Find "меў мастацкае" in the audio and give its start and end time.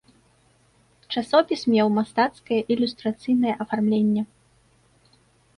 1.75-2.59